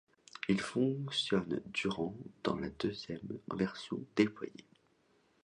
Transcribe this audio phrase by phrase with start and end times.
[0.49, 4.65] Il fonctionne durant dans la deuxième version déployée.